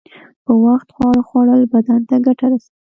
په 0.45 0.53
وخت 0.65 0.87
خواړه 0.95 1.21
خوړل 1.27 1.61
بدن 1.73 2.01
ته 2.09 2.15
گټه 2.25 2.45
رسوي. 2.51 2.71